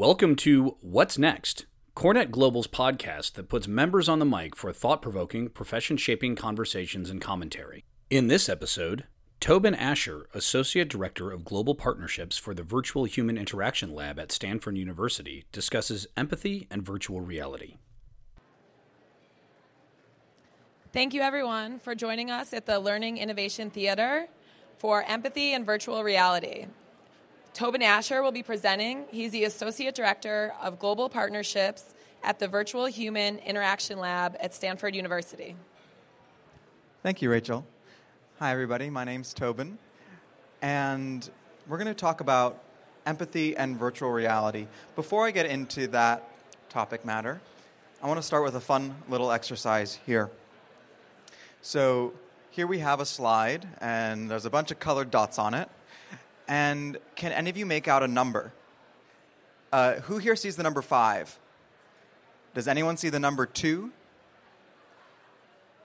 Welcome 0.00 0.34
to 0.36 0.78
What's 0.80 1.18
Next, 1.18 1.66
CoreNet 1.94 2.30
Global's 2.30 2.66
podcast 2.66 3.34
that 3.34 3.50
puts 3.50 3.68
members 3.68 4.08
on 4.08 4.18
the 4.18 4.24
mic 4.24 4.56
for 4.56 4.72
thought 4.72 5.02
provoking, 5.02 5.50
profession 5.50 5.98
shaping 5.98 6.36
conversations 6.36 7.10
and 7.10 7.20
commentary. 7.20 7.84
In 8.08 8.28
this 8.28 8.48
episode, 8.48 9.04
Tobin 9.40 9.74
Asher, 9.74 10.26
Associate 10.32 10.88
Director 10.88 11.30
of 11.30 11.44
Global 11.44 11.74
Partnerships 11.74 12.38
for 12.38 12.54
the 12.54 12.62
Virtual 12.62 13.04
Human 13.04 13.36
Interaction 13.36 13.94
Lab 13.94 14.18
at 14.18 14.32
Stanford 14.32 14.78
University, 14.78 15.44
discusses 15.52 16.06
empathy 16.16 16.66
and 16.70 16.80
virtual 16.82 17.20
reality. 17.20 17.76
Thank 20.94 21.12
you, 21.12 21.20
everyone, 21.20 21.78
for 21.78 21.94
joining 21.94 22.30
us 22.30 22.54
at 22.54 22.64
the 22.64 22.80
Learning 22.80 23.18
Innovation 23.18 23.68
Theater 23.68 24.28
for 24.78 25.02
Empathy 25.02 25.52
and 25.52 25.66
Virtual 25.66 26.02
Reality. 26.02 26.64
Tobin 27.52 27.82
Asher 27.82 28.22
will 28.22 28.32
be 28.32 28.44
presenting. 28.44 29.04
He's 29.10 29.32
the 29.32 29.44
Associate 29.44 29.94
Director 29.94 30.54
of 30.62 30.78
Global 30.78 31.08
Partnerships 31.08 31.94
at 32.22 32.38
the 32.38 32.46
Virtual 32.46 32.86
Human 32.86 33.38
Interaction 33.38 33.98
Lab 33.98 34.36
at 34.40 34.54
Stanford 34.54 34.94
University. 34.94 35.56
Thank 37.02 37.22
you, 37.22 37.30
Rachel. 37.30 37.66
Hi, 38.38 38.52
everybody. 38.52 38.88
My 38.88 39.04
name's 39.04 39.34
Tobin, 39.34 39.78
and 40.62 41.28
we're 41.66 41.76
going 41.76 41.88
to 41.88 41.94
talk 41.94 42.20
about 42.20 42.62
empathy 43.04 43.56
and 43.56 43.76
virtual 43.76 44.10
reality. 44.10 44.68
Before 44.94 45.26
I 45.26 45.32
get 45.32 45.46
into 45.46 45.88
that 45.88 46.28
topic 46.68 47.04
matter, 47.04 47.40
I 48.00 48.06
want 48.06 48.18
to 48.18 48.22
start 48.22 48.44
with 48.44 48.54
a 48.54 48.60
fun 48.60 48.94
little 49.08 49.32
exercise 49.32 49.98
here. 50.06 50.30
So, 51.62 52.12
here 52.50 52.66
we 52.66 52.78
have 52.78 53.00
a 53.00 53.06
slide, 53.06 53.66
and 53.80 54.30
there's 54.30 54.46
a 54.46 54.50
bunch 54.50 54.70
of 54.70 54.78
colored 54.78 55.10
dots 55.10 55.38
on 55.38 55.52
it. 55.52 55.68
And 56.50 56.98
can 57.14 57.30
any 57.30 57.48
of 57.48 57.56
you 57.56 57.64
make 57.64 57.86
out 57.86 58.02
a 58.02 58.08
number? 58.08 58.52
Uh, 59.72 59.94
who 60.00 60.18
here 60.18 60.34
sees 60.34 60.56
the 60.56 60.64
number 60.64 60.82
five? 60.82 61.38
Does 62.54 62.66
anyone 62.66 62.96
see 62.96 63.08
the 63.08 63.20
number 63.20 63.46
two? 63.46 63.92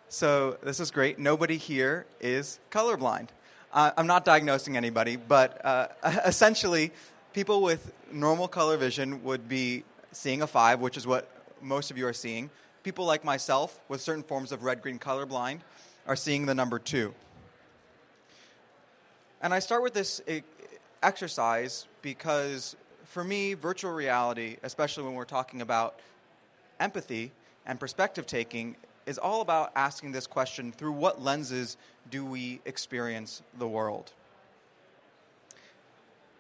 So 0.10 0.58
this 0.64 0.80
is 0.80 0.90
great. 0.90 1.20
Nobody 1.20 1.58
here 1.58 2.08
is 2.20 2.60
colorblind. 2.72 3.28
Uh, 3.72 3.92
I'm 3.96 4.08
not 4.08 4.26
diagnosing 4.26 4.76
anybody, 4.76 5.18
but 5.18 5.64
uh, 5.64 5.88
essentially, 6.26 6.92
people 7.32 7.62
with 7.62 7.94
normal 8.12 8.48
color 8.48 8.76
vision 8.76 9.24
would 9.24 9.48
be 9.48 9.84
seeing 10.14 10.42
a 10.42 10.48
five, 10.48 10.82
which 10.82 10.98
is 10.98 11.06
what 11.06 11.30
most 11.62 11.92
of 11.92 11.98
you 12.00 12.08
are 12.08 12.14
seeing. 12.14 12.50
People 12.82 13.06
like 13.06 13.24
myself 13.24 13.80
with 13.88 14.02
certain 14.02 14.24
forms 14.24 14.52
of 14.52 14.64
red 14.64 14.82
green 14.82 14.98
colorblind 14.98 15.60
are 16.08 16.16
seeing 16.16 16.48
the 16.48 16.56
number 16.56 16.80
two. 16.80 17.14
And 19.42 19.54
I 19.54 19.60
start 19.60 19.84
with 19.84 19.94
this 19.94 20.22
exercise 21.04 21.88
because 22.02 22.76
for 23.06 23.24
me, 23.24 23.54
virtual 23.54 23.94
reality, 23.94 24.58
especially 24.64 25.04
when 25.04 25.14
we're 25.14 25.26
talking 25.26 25.62
about 25.62 26.00
empathy 26.80 27.32
and 27.66 27.80
perspective 27.80 28.26
taking, 28.26 28.76
is 29.06 29.18
all 29.18 29.42
about 29.42 29.72
asking 29.76 30.12
this 30.12 30.28
question 30.28 30.72
through 30.72 30.92
what 30.92 31.22
lenses 31.22 31.78
do 32.10 32.26
we 32.26 32.60
experience 32.66 33.42
the 33.58 33.68
world? 33.68 34.12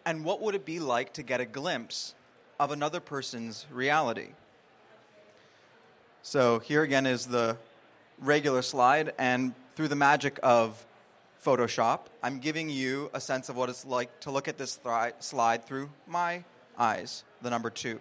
And 0.05 0.23
what 0.23 0.41
would 0.41 0.55
it 0.55 0.65
be 0.65 0.79
like 0.79 1.13
to 1.13 1.23
get 1.23 1.39
a 1.39 1.45
glimpse 1.45 2.13
of 2.59 2.71
another 2.71 2.99
person's 2.99 3.65
reality? 3.71 4.29
So, 6.21 6.59
here 6.59 6.81
again 6.81 7.05
is 7.05 7.27
the 7.27 7.57
regular 8.19 8.61
slide, 8.61 9.13
and 9.17 9.53
through 9.75 9.89
the 9.89 9.95
magic 9.95 10.39
of 10.41 10.85
Photoshop, 11.45 12.07
I'm 12.23 12.39
giving 12.39 12.71
you 12.71 13.11
a 13.13 13.21
sense 13.21 13.49
of 13.49 13.55
what 13.55 13.69
it's 13.69 13.85
like 13.85 14.19
to 14.21 14.31
look 14.31 14.47
at 14.47 14.57
this 14.57 14.77
thri- 14.77 15.11
slide 15.19 15.63
through 15.63 15.91
my 16.07 16.43
eyes, 16.75 17.23
the 17.43 17.51
number 17.51 17.69
two. 17.69 17.99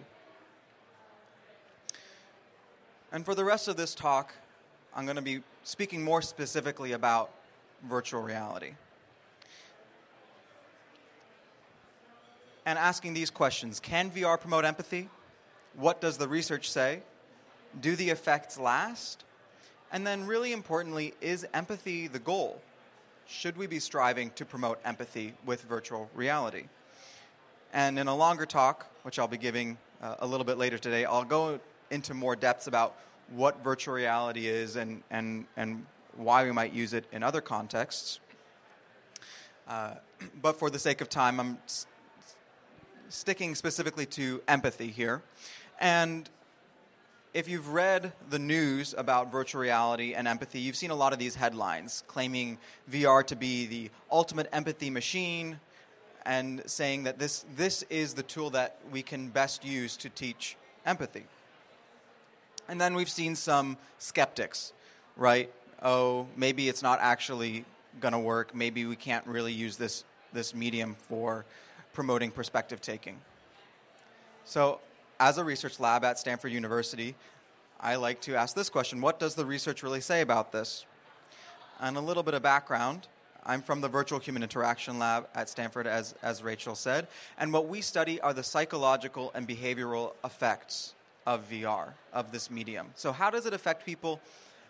And 3.11 3.23
for 3.23 3.35
the 3.35 3.43
rest 3.43 3.67
of 3.67 3.77
this 3.77 3.93
talk, 3.93 4.33
I'm 4.95 5.05
going 5.05 5.17
to 5.17 5.21
be 5.21 5.43
speaking 5.63 6.03
more 6.03 6.23
specifically 6.23 6.93
about 6.93 7.29
virtual 7.87 8.23
reality. 8.23 8.71
And 12.65 12.79
asking 12.79 13.13
these 13.13 13.29
questions 13.29 13.79
Can 13.79 14.09
VR 14.09 14.41
promote 14.41 14.65
empathy? 14.65 15.07
What 15.75 16.01
does 16.01 16.17
the 16.17 16.27
research 16.27 16.71
say? 16.71 17.03
Do 17.79 17.95
the 17.95 18.09
effects 18.09 18.57
last? 18.57 19.23
And 19.91 20.05
then, 20.05 20.25
really 20.25 20.51
importantly, 20.51 21.13
is 21.21 21.45
empathy 21.53 22.07
the 22.07 22.17
goal? 22.17 22.59
Should 23.27 23.57
we 23.57 23.67
be 23.67 23.79
striving 23.79 24.29
to 24.31 24.45
promote 24.45 24.79
empathy 24.85 25.33
with 25.45 25.63
virtual 25.63 26.09
reality? 26.13 26.65
And 27.73 27.99
in 27.99 28.07
a 28.07 28.15
longer 28.15 28.45
talk, 28.45 28.87
which 29.03 29.19
I'll 29.19 29.27
be 29.27 29.37
giving 29.37 29.77
uh, 30.01 30.15
a 30.19 30.27
little 30.27 30.45
bit 30.45 30.57
later 30.57 30.77
today, 30.77 31.05
I'll 31.05 31.23
go 31.23 31.59
into 31.89 32.13
more 32.13 32.35
depths 32.35 32.67
about 32.67 32.95
what 33.29 33.63
virtual 33.63 33.95
reality 33.95 34.47
is 34.47 34.75
and, 34.75 35.03
and, 35.09 35.45
and 35.57 35.85
why 36.15 36.45
we 36.45 36.51
might 36.51 36.73
use 36.73 36.93
it 36.93 37.05
in 37.11 37.23
other 37.23 37.41
contexts. 37.41 38.19
Uh, 39.67 39.95
but 40.41 40.57
for 40.57 40.69
the 40.69 40.79
sake 40.79 41.01
of 41.01 41.09
time, 41.09 41.39
I'm 41.39 41.57
s- 41.65 41.87
sticking 43.09 43.55
specifically 43.55 44.05
to 44.07 44.41
empathy 44.47 44.87
here. 44.87 45.21
And 45.79 46.29
if 47.35 47.49
you've 47.49 47.73
read 47.73 48.13
the 48.29 48.39
news 48.39 48.95
about 48.97 49.29
virtual 49.29 49.61
reality 49.61 50.13
and 50.13 50.25
empathy, 50.25 50.57
you've 50.57 50.77
seen 50.77 50.89
a 50.89 50.95
lot 50.95 51.11
of 51.11 51.19
these 51.19 51.35
headlines 51.35 52.01
claiming 52.07 52.57
VR 52.89 53.27
to 53.27 53.35
be 53.35 53.65
the 53.65 53.89
ultimate 54.09 54.47
empathy 54.53 54.89
machine 54.89 55.59
and 56.25 56.63
saying 56.65 57.03
that 57.03 57.19
this, 57.19 57.43
this 57.57 57.83
is 57.89 58.13
the 58.13 58.23
tool 58.23 58.51
that 58.51 58.77
we 58.89 59.01
can 59.01 59.27
best 59.27 59.65
use 59.65 59.97
to 59.97 60.09
teach 60.09 60.55
empathy. 60.85 61.25
And 62.69 62.79
then 62.79 62.95
we've 62.95 63.09
seen 63.09 63.35
some 63.35 63.75
skeptics, 63.99 64.71
right? 65.17 65.51
Oh, 65.83 66.27
maybe 66.37 66.69
it's 66.69 66.81
not 66.81 66.99
actually 67.01 67.65
going 67.99 68.13
to 68.13 68.19
work. 68.19 68.55
Maybe 68.55 68.85
we 68.85 68.95
can't 68.95 69.27
really 69.27 69.51
use 69.51 69.75
this, 69.75 70.05
this 70.31 70.55
medium 70.55 70.95
for 71.09 71.43
promoting 71.91 72.31
perspective 72.31 72.79
taking. 72.79 73.17
So 74.45 74.79
as 75.19 75.37
a 75.37 75.43
research 75.43 75.79
lab 75.79 76.03
at 76.03 76.19
Stanford 76.19 76.51
University, 76.51 77.15
I 77.79 77.95
like 77.95 78.21
to 78.21 78.35
ask 78.35 78.55
this 78.55 78.69
question 78.69 79.01
What 79.01 79.19
does 79.19 79.35
the 79.35 79.45
research 79.45 79.83
really 79.83 80.01
say 80.01 80.21
about 80.21 80.51
this? 80.51 80.85
And 81.79 81.97
a 81.97 82.01
little 82.01 82.23
bit 82.23 82.33
of 82.33 82.41
background. 82.41 83.07
I'm 83.47 83.61
from 83.61 83.81
the 83.81 83.89
Virtual 83.89 84.17
Human 84.17 84.41
Interaction 84.41 84.97
Lab 84.97 85.27
at 85.35 85.49
Stanford, 85.49 85.85
as, 85.85 86.15
as 86.23 86.41
Rachel 86.41 86.73
said. 86.73 87.05
And 87.37 87.53
what 87.53 87.67
we 87.67 87.79
study 87.79 88.19
are 88.21 88.33
the 88.33 88.41
psychological 88.43 89.31
and 89.35 89.47
behavioral 89.47 90.13
effects 90.23 90.95
of 91.27 91.47
VR, 91.49 91.89
of 92.11 92.31
this 92.31 92.49
medium. 92.49 92.87
So, 92.95 93.11
how 93.11 93.29
does 93.29 93.45
it 93.45 93.53
affect 93.53 93.85
people 93.85 94.19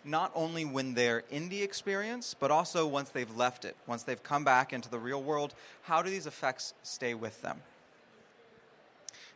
not 0.04 0.30
only 0.34 0.64
when 0.64 0.94
they're 0.94 1.24
in 1.30 1.48
the 1.48 1.62
experience, 1.62 2.34
but 2.38 2.50
also 2.50 2.86
once 2.86 3.08
they've 3.08 3.34
left 3.34 3.64
it, 3.64 3.76
once 3.86 4.02
they've 4.02 4.22
come 4.22 4.44
back 4.44 4.72
into 4.72 4.90
the 4.90 4.98
real 4.98 5.22
world? 5.22 5.54
How 5.82 6.02
do 6.02 6.10
these 6.10 6.26
effects 6.26 6.74
stay 6.82 7.14
with 7.14 7.40
them? 7.42 7.62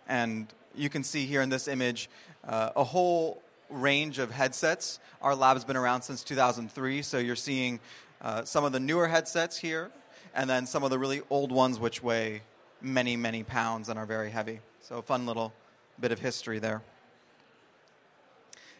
And 0.06 0.52
you 0.74 0.88
can 0.88 1.04
see 1.04 1.26
here 1.26 1.42
in 1.42 1.48
this 1.48 1.68
image 1.68 2.08
uh, 2.46 2.70
a 2.76 2.84
whole 2.84 3.42
range 3.68 4.18
of 4.18 4.30
headsets. 4.30 4.98
Our 5.22 5.34
lab's 5.34 5.64
been 5.64 5.76
around 5.76 6.02
since 6.02 6.22
2003, 6.22 7.02
so 7.02 7.18
you're 7.18 7.36
seeing 7.36 7.80
uh, 8.20 8.44
some 8.44 8.64
of 8.64 8.72
the 8.72 8.80
newer 8.80 9.08
headsets 9.08 9.56
here, 9.56 9.90
and 10.34 10.48
then 10.48 10.66
some 10.66 10.82
of 10.82 10.90
the 10.90 10.98
really 10.98 11.22
old 11.30 11.52
ones 11.52 11.78
which 11.78 12.02
weigh 12.02 12.42
many, 12.80 13.16
many 13.16 13.42
pounds 13.42 13.88
and 13.88 13.98
are 13.98 14.06
very 14.06 14.30
heavy. 14.30 14.60
So, 14.80 14.98
a 14.98 15.02
fun 15.02 15.26
little 15.26 15.52
bit 16.00 16.12
of 16.12 16.18
history 16.18 16.58
there. 16.58 16.82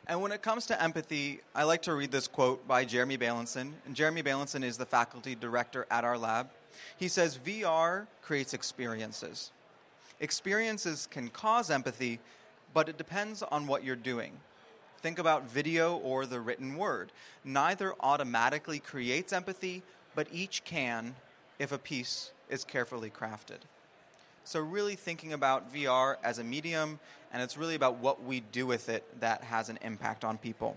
And 0.07 0.21
when 0.21 0.33
it 0.33 0.43
comes 0.43 0.67
to 0.67 0.83
empathy, 0.83 1.41
I 1.55 1.63
like 1.63 1.83
to 1.83 1.95
read 1.95 2.11
this 2.11 2.27
quote 2.27 2.67
by 2.67 2.85
Jeremy 2.85 3.17
Bailenson. 3.17 3.75
And 3.87 3.95
Jeremy 3.95 4.23
Bailenson 4.23 4.65
is 4.65 4.77
the 4.77 4.87
faculty 4.87 5.37
director 5.37 5.87
at 5.91 6.05
our 6.05 6.19
lab. 6.19 6.51
He 6.97 7.07
says, 7.07 7.39
VR 7.39 8.07
creates 8.23 8.53
experiences. 8.53 9.53
Experiences 10.21 11.09
can 11.11 11.29
cause 11.29 11.71
empathy, 11.71 12.21
but 12.75 12.89
it 12.89 12.99
depends 12.99 13.43
on 13.43 13.67
what 13.67 13.85
you're 13.85 13.97
doing. 13.97 14.33
Think 15.01 15.19
about 15.19 15.49
video 15.49 15.97
or 15.97 16.27
the 16.27 16.41
written 16.41 16.77
word. 16.77 17.11
Neither 17.43 17.95
automatically 18.01 18.79
creates 18.79 19.33
empathy, 19.33 19.83
but 20.15 20.29
each 20.31 20.63
can 20.65 21.15
if 21.59 21.73
a 21.73 21.79
piece 21.79 22.33
is 22.51 22.65
carefully 22.65 23.11
crafted. 23.11 23.61
So, 24.45 24.61
really 24.61 24.97
thinking 24.97 25.33
about 25.33 25.73
VR 25.73 26.17
as 26.23 26.39
a 26.39 26.45
medium, 26.45 26.99
and 27.33 27.43
it's 27.43 27.57
really 27.57 27.75
about 27.75 27.99
what 27.99 28.25
we 28.25 28.41
do 28.41 28.67
with 28.67 28.89
it 28.89 29.05
that 29.21 29.45
has 29.45 29.69
an 29.69 29.79
impact 29.83 30.25
on 30.25 30.39
people. 30.39 30.77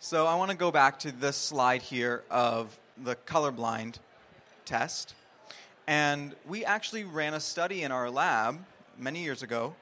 So, 0.00 0.26
I 0.26 0.34
want 0.36 0.50
to 0.50 0.56
go 0.56 0.70
back 0.70 0.98
to 1.00 1.12
this 1.12 1.36
slide 1.36 1.82
here 1.82 2.24
of 2.30 2.78
the 2.96 3.14
colorblind 3.14 3.96
test. 4.64 5.14
And 5.86 6.34
we 6.46 6.64
actually 6.64 7.04
ran 7.04 7.34
a 7.34 7.40
study 7.40 7.82
in 7.82 7.92
our 7.92 8.10
lab 8.10 8.64
many 8.98 9.22
years 9.22 9.42
ago 9.42 9.74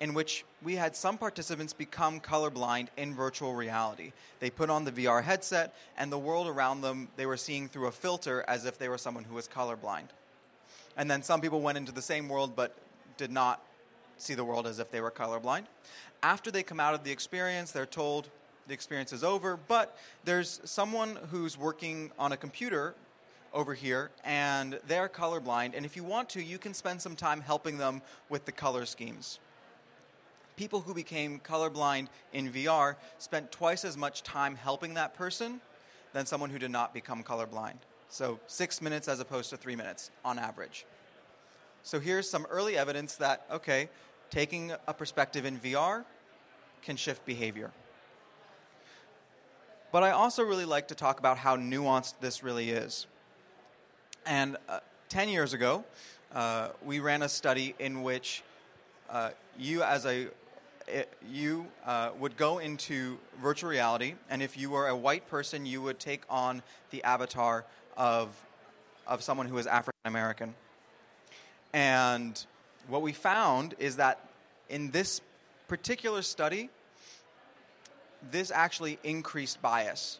in 0.00 0.12
which 0.12 0.44
we 0.62 0.74
had 0.74 0.96
some 0.96 1.16
participants 1.16 1.72
become 1.72 2.20
colorblind 2.20 2.88
in 2.96 3.14
virtual 3.14 3.54
reality. 3.54 4.12
They 4.40 4.50
put 4.50 4.68
on 4.68 4.84
the 4.84 4.92
VR 4.92 5.22
headset, 5.22 5.74
and 5.96 6.10
the 6.10 6.18
world 6.18 6.48
around 6.48 6.80
them 6.80 7.08
they 7.16 7.26
were 7.26 7.36
seeing 7.36 7.68
through 7.68 7.86
a 7.86 7.92
filter 7.92 8.44
as 8.48 8.64
if 8.64 8.76
they 8.76 8.88
were 8.88 8.98
someone 8.98 9.24
who 9.24 9.34
was 9.34 9.48
colorblind. 9.48 10.08
And 10.96 11.10
then 11.10 11.22
some 11.22 11.40
people 11.40 11.60
went 11.60 11.78
into 11.78 11.92
the 11.92 12.02
same 12.02 12.28
world 12.28 12.54
but 12.56 12.74
did 13.16 13.30
not 13.30 13.62
see 14.16 14.34
the 14.34 14.44
world 14.44 14.66
as 14.66 14.78
if 14.78 14.90
they 14.90 15.00
were 15.00 15.10
colorblind. 15.10 15.64
After 16.22 16.50
they 16.50 16.62
come 16.62 16.80
out 16.80 16.94
of 16.94 17.04
the 17.04 17.10
experience, 17.10 17.72
they're 17.72 17.86
told 17.86 18.28
the 18.66 18.74
experience 18.74 19.12
is 19.12 19.22
over, 19.22 19.56
but 19.56 19.96
there's 20.24 20.60
someone 20.64 21.18
who's 21.30 21.58
working 21.58 22.10
on 22.18 22.32
a 22.32 22.36
computer 22.36 22.94
over 23.54 23.72
here 23.72 24.10
and 24.24 24.78
they're 24.86 25.08
colorblind, 25.08 25.74
and 25.74 25.86
if 25.86 25.96
you 25.96 26.04
want 26.04 26.28
to, 26.30 26.42
you 26.42 26.58
can 26.58 26.74
spend 26.74 27.00
some 27.00 27.16
time 27.16 27.40
helping 27.40 27.78
them 27.78 28.02
with 28.28 28.44
the 28.44 28.52
color 28.52 28.84
schemes. 28.84 29.38
People 30.56 30.80
who 30.80 30.92
became 30.92 31.40
colorblind 31.40 32.08
in 32.32 32.52
VR 32.52 32.96
spent 33.18 33.50
twice 33.50 33.84
as 33.84 33.96
much 33.96 34.22
time 34.22 34.56
helping 34.56 34.94
that 34.94 35.14
person 35.14 35.60
than 36.12 36.26
someone 36.26 36.50
who 36.50 36.58
did 36.58 36.70
not 36.70 36.92
become 36.92 37.22
colorblind. 37.22 37.78
So, 38.08 38.38
six 38.46 38.80
minutes 38.80 39.08
as 39.08 39.18
opposed 39.18 39.50
to 39.50 39.56
three 39.56 39.74
minutes 39.74 40.10
on 40.24 40.38
average. 40.38 40.86
So, 41.82 41.98
here's 41.98 42.30
some 42.30 42.46
early 42.48 42.76
evidence 42.76 43.16
that, 43.16 43.46
okay, 43.50 43.88
taking 44.30 44.72
a 44.86 44.94
perspective 44.94 45.44
in 45.44 45.58
VR 45.58 46.04
can 46.82 46.96
shift 46.96 47.26
behavior. 47.26 47.72
But 49.90 50.04
I 50.04 50.10
also 50.10 50.44
really 50.44 50.64
like 50.64 50.88
to 50.88 50.94
talk 50.94 51.18
about 51.18 51.38
how 51.38 51.56
nuanced 51.56 52.14
this 52.20 52.44
really 52.44 52.70
is. 52.70 53.06
And 54.26 54.56
uh, 54.68 54.80
10 55.10 55.28
years 55.28 55.52
ago, 55.52 55.84
uh, 56.34 56.68
we 56.82 57.00
ran 57.00 57.22
a 57.22 57.28
study 57.28 57.74
in 57.78 58.02
which 58.02 58.42
uh, 59.10 59.30
you, 59.58 59.82
as 59.82 60.06
a 60.06 60.28
it, 60.86 61.12
you 61.30 61.66
uh, 61.86 62.10
would 62.18 62.36
go 62.36 62.58
into 62.58 63.18
virtual 63.40 63.70
reality, 63.70 64.14
and 64.28 64.42
if 64.42 64.56
you 64.56 64.70
were 64.70 64.88
a 64.88 64.96
white 64.96 65.28
person, 65.28 65.66
you 65.66 65.80
would 65.82 65.98
take 65.98 66.22
on 66.28 66.62
the 66.90 67.02
avatar 67.04 67.64
of, 67.96 68.28
of 69.06 69.22
someone 69.22 69.46
who 69.46 69.58
is 69.58 69.66
African 69.66 69.92
American. 70.04 70.54
And 71.72 72.44
what 72.88 73.02
we 73.02 73.12
found 73.12 73.74
is 73.78 73.96
that 73.96 74.20
in 74.68 74.90
this 74.90 75.20
particular 75.68 76.22
study, 76.22 76.70
this 78.30 78.50
actually 78.50 78.98
increased 79.04 79.60
bias 79.60 80.18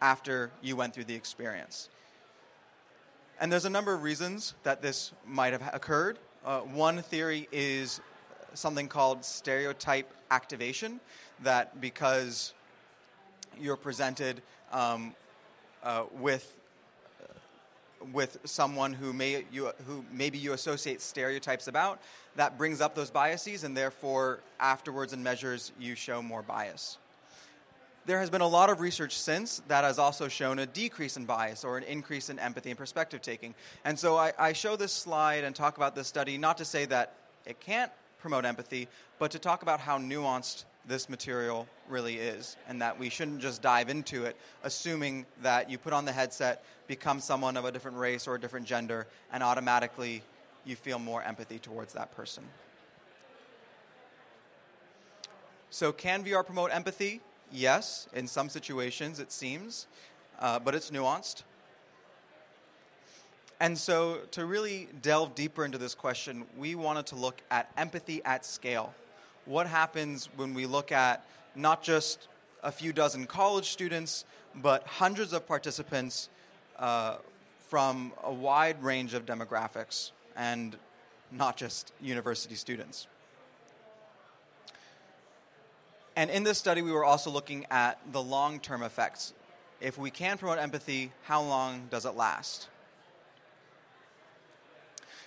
after 0.00 0.50
you 0.62 0.76
went 0.76 0.94
through 0.94 1.04
the 1.04 1.14
experience. 1.14 1.88
And 3.38 3.52
there's 3.52 3.66
a 3.66 3.70
number 3.70 3.92
of 3.92 4.02
reasons 4.02 4.54
that 4.62 4.80
this 4.80 5.12
might 5.26 5.52
have 5.52 5.62
occurred. 5.74 6.18
Uh, 6.44 6.60
one 6.60 7.02
theory 7.02 7.48
is 7.52 8.00
something 8.54 8.88
called 8.88 9.24
stereotype 9.24 10.10
activation, 10.30 11.00
that 11.42 11.78
because 11.80 12.54
you're 13.60 13.76
presented 13.76 14.42
um, 14.72 15.14
uh, 15.82 16.04
with 16.18 16.56
with 18.12 18.38
someone 18.44 18.92
who 18.92 19.12
may 19.12 19.44
you 19.50 19.70
who 19.86 20.04
maybe 20.12 20.38
you 20.38 20.52
associate 20.52 21.00
stereotypes 21.00 21.66
about, 21.66 22.00
that 22.36 22.56
brings 22.56 22.80
up 22.80 22.94
those 22.94 23.10
biases, 23.10 23.64
and 23.64 23.76
therefore 23.76 24.40
afterwards 24.60 25.12
in 25.12 25.22
measures 25.22 25.72
you 25.78 25.94
show 25.94 26.22
more 26.22 26.42
bias. 26.42 26.98
There 28.06 28.20
has 28.20 28.30
been 28.30 28.40
a 28.40 28.46
lot 28.46 28.70
of 28.70 28.80
research 28.80 29.18
since 29.18 29.60
that 29.66 29.82
has 29.82 29.98
also 29.98 30.28
shown 30.28 30.60
a 30.60 30.66
decrease 30.66 31.16
in 31.16 31.24
bias 31.24 31.64
or 31.64 31.76
an 31.76 31.82
increase 31.82 32.30
in 32.30 32.38
empathy 32.38 32.70
and 32.70 32.78
perspective 32.78 33.20
taking. 33.20 33.52
And 33.84 33.98
so 33.98 34.16
I, 34.16 34.32
I 34.38 34.52
show 34.52 34.76
this 34.76 34.92
slide 34.92 35.42
and 35.42 35.56
talk 35.56 35.76
about 35.76 35.96
this 35.96 36.06
study 36.06 36.38
not 36.38 36.58
to 36.58 36.64
say 36.64 36.84
that 36.84 37.14
it 37.44 37.58
can't 37.58 37.90
promote 38.20 38.44
empathy, 38.44 38.86
but 39.18 39.32
to 39.32 39.40
talk 39.40 39.62
about 39.62 39.80
how 39.80 39.98
nuanced 39.98 40.66
this 40.86 41.08
material 41.08 41.66
really 41.88 42.14
is, 42.14 42.56
and 42.68 42.80
that 42.80 42.96
we 42.96 43.08
shouldn't 43.08 43.40
just 43.40 43.60
dive 43.60 43.88
into 43.88 44.24
it 44.24 44.36
assuming 44.62 45.26
that 45.42 45.68
you 45.68 45.76
put 45.76 45.92
on 45.92 46.04
the 46.04 46.12
headset, 46.12 46.64
become 46.86 47.18
someone 47.18 47.56
of 47.56 47.64
a 47.64 47.72
different 47.72 47.96
race 47.96 48.28
or 48.28 48.36
a 48.36 48.40
different 48.40 48.66
gender, 48.66 49.08
and 49.32 49.42
automatically 49.42 50.22
you 50.64 50.76
feel 50.76 51.00
more 51.00 51.24
empathy 51.24 51.58
towards 51.58 51.92
that 51.94 52.14
person. 52.14 52.44
So, 55.70 55.90
can 55.90 56.24
VR 56.24 56.46
promote 56.46 56.70
empathy? 56.72 57.20
Yes, 57.52 58.08
in 58.12 58.26
some 58.26 58.48
situations 58.48 59.20
it 59.20 59.32
seems, 59.32 59.86
uh, 60.40 60.58
but 60.58 60.74
it's 60.74 60.90
nuanced. 60.90 61.42
And 63.58 63.78
so, 63.78 64.20
to 64.32 64.44
really 64.44 64.88
delve 65.00 65.34
deeper 65.34 65.64
into 65.64 65.78
this 65.78 65.94
question, 65.94 66.44
we 66.58 66.74
wanted 66.74 67.06
to 67.06 67.16
look 67.16 67.40
at 67.50 67.70
empathy 67.76 68.20
at 68.24 68.44
scale. 68.44 68.94
What 69.46 69.66
happens 69.66 70.28
when 70.36 70.52
we 70.52 70.66
look 70.66 70.92
at 70.92 71.24
not 71.54 71.82
just 71.82 72.28
a 72.62 72.70
few 72.70 72.92
dozen 72.92 73.26
college 73.26 73.70
students, 73.70 74.26
but 74.56 74.86
hundreds 74.86 75.32
of 75.32 75.46
participants 75.46 76.28
uh, 76.78 77.16
from 77.68 78.12
a 78.24 78.32
wide 78.32 78.82
range 78.82 79.14
of 79.14 79.24
demographics 79.24 80.10
and 80.36 80.76
not 81.32 81.56
just 81.56 81.92
university 82.00 82.54
students. 82.54 83.06
And 86.16 86.30
in 86.30 86.44
this 86.44 86.56
study, 86.56 86.80
we 86.80 86.92
were 86.92 87.04
also 87.04 87.30
looking 87.30 87.66
at 87.70 88.00
the 88.10 88.22
long 88.22 88.58
term 88.58 88.82
effects. 88.82 89.34
If 89.80 89.98
we 89.98 90.10
can 90.10 90.38
promote 90.38 90.58
empathy, 90.58 91.12
how 91.24 91.42
long 91.42 91.88
does 91.90 92.06
it 92.06 92.16
last? 92.16 92.68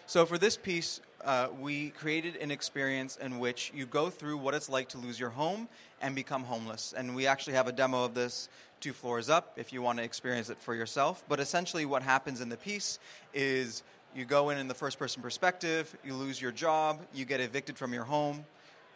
So, 0.08 0.26
for 0.26 0.40
this 0.40 0.58
piece, 0.58 1.00
uh, 1.24 1.50
we 1.60 1.92
created 1.92 2.36
an 2.38 2.50
experience 2.50 3.18
in 3.18 3.38
which 3.38 3.72
you 3.76 3.86
go 3.86 4.10
through 4.10 4.38
what 4.38 4.56
it's 4.56 4.68
like 4.68 4.90
to 4.90 4.98
lose 4.98 5.20
your 5.20 5.30
home 5.30 5.70
and 6.02 6.16
become 6.16 6.44
homeless. 6.44 6.96
And 6.98 7.16
we 7.16 7.28
actually 7.28 7.54
have 7.54 7.68
a 7.68 7.72
demo 7.72 8.06
of 8.06 8.16
this 8.16 8.50
two 8.80 8.94
floors 8.94 9.30
up 9.30 9.54
if 9.58 9.72
you 9.72 9.84
want 9.84 10.00
to 10.00 10.04
experience 10.04 10.50
it 10.50 10.58
for 10.60 10.74
yourself. 10.74 11.24
But 11.30 11.40
essentially, 11.40 11.86
what 11.86 12.02
happens 12.02 12.42
in 12.42 12.50
the 12.50 12.58
piece 12.58 12.98
is 13.32 13.84
you 14.16 14.26
go 14.26 14.50
in 14.50 14.58
in 14.58 14.68
the 14.68 14.74
first 14.74 14.98
person 14.98 15.22
perspective, 15.22 15.96
you 16.04 16.16
lose 16.16 16.42
your 16.42 16.52
job, 16.52 17.02
you 17.14 17.26
get 17.26 17.40
evicted 17.40 17.78
from 17.78 17.94
your 17.94 18.06
home, 18.06 18.46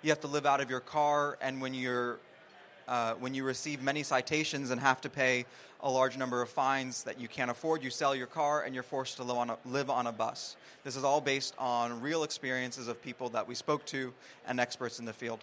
you 0.03 0.09
have 0.09 0.19
to 0.21 0.27
live 0.27 0.45
out 0.45 0.61
of 0.61 0.69
your 0.69 0.81
car, 0.81 1.37
and 1.41 1.61
when 1.61 1.73
you're 1.73 2.19
uh, 2.87 3.13
when 3.13 3.33
you 3.33 3.45
receive 3.45 3.81
many 3.81 4.03
citations 4.03 4.69
and 4.69 4.81
have 4.81 4.99
to 5.01 5.09
pay 5.09 5.45
a 5.81 5.89
large 5.89 6.17
number 6.17 6.41
of 6.41 6.49
fines 6.49 7.03
that 7.03 7.19
you 7.19 7.27
can't 7.27 7.49
afford, 7.49 7.83
you 7.83 7.89
sell 7.89 8.13
your 8.13 8.27
car 8.27 8.63
and 8.63 8.73
you're 8.73 8.83
forced 8.83 9.17
to 9.17 9.23
live 9.23 9.37
on 9.37 9.49
a, 9.49 9.57
live 9.65 9.89
on 9.89 10.07
a 10.07 10.11
bus. 10.11 10.55
This 10.83 10.95
is 10.95 11.03
all 11.03 11.21
based 11.21 11.53
on 11.57 12.01
real 12.01 12.23
experiences 12.23 12.87
of 12.87 13.01
people 13.01 13.29
that 13.29 13.47
we 13.47 13.55
spoke 13.55 13.85
to 13.87 14.13
and 14.47 14.59
experts 14.59 14.99
in 14.99 15.05
the 15.05 15.13
field. 15.13 15.39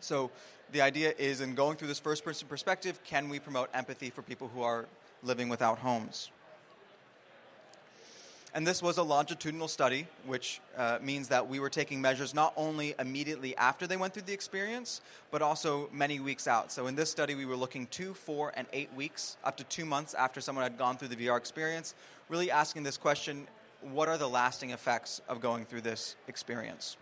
So 0.00 0.30
the 0.72 0.80
idea 0.80 1.14
is 1.16 1.40
in 1.40 1.54
going 1.54 1.76
through 1.76 1.88
this 1.88 2.00
first 2.00 2.24
person 2.24 2.48
perspective, 2.48 2.98
can 3.04 3.28
we 3.28 3.38
promote 3.38 3.70
empathy 3.72 4.10
for 4.10 4.22
people 4.22 4.50
who 4.52 4.62
are 4.62 4.86
living 5.22 5.48
without 5.48 5.78
homes? 5.78 6.30
And 8.56 8.66
this 8.66 8.82
was 8.82 8.96
a 8.96 9.02
longitudinal 9.02 9.68
study, 9.68 10.06
which 10.24 10.62
uh, 10.78 10.98
means 11.02 11.28
that 11.28 11.46
we 11.46 11.60
were 11.60 11.68
taking 11.68 12.00
measures 12.00 12.32
not 12.32 12.54
only 12.56 12.94
immediately 12.98 13.54
after 13.58 13.86
they 13.86 13.98
went 13.98 14.14
through 14.14 14.22
the 14.22 14.32
experience, 14.32 15.02
but 15.30 15.42
also 15.42 15.90
many 15.92 16.20
weeks 16.20 16.48
out. 16.48 16.72
So 16.72 16.86
in 16.86 16.94
this 16.94 17.10
study, 17.10 17.34
we 17.34 17.44
were 17.44 17.54
looking 17.54 17.86
two, 17.88 18.14
four, 18.14 18.54
and 18.56 18.66
eight 18.72 18.88
weeks, 18.94 19.36
up 19.44 19.58
to 19.58 19.64
two 19.64 19.84
months 19.84 20.14
after 20.14 20.40
someone 20.40 20.62
had 20.62 20.78
gone 20.78 20.96
through 20.96 21.08
the 21.08 21.16
VR 21.16 21.36
experience, 21.36 21.94
really 22.30 22.50
asking 22.50 22.82
this 22.82 22.96
question 22.96 23.46
what 23.82 24.08
are 24.08 24.16
the 24.16 24.26
lasting 24.26 24.70
effects 24.70 25.20
of 25.28 25.42
going 25.42 25.66
through 25.66 25.82
this 25.82 26.16
experience? 26.26 26.96